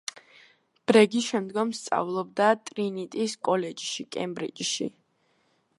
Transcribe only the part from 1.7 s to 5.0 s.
სწავლობდა ტრინიტის კოლეჯში, კემბრიჯში.